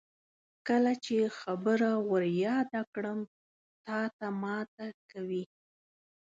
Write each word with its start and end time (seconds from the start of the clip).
کله 0.67 0.91
چې 1.05 1.15
خبره 1.39 1.91
ور 2.09 2.23
یاده 2.45 2.81
کړم 2.93 3.19
تاته 3.85 4.27
ماته 4.41 4.87
کوي. 5.11 5.43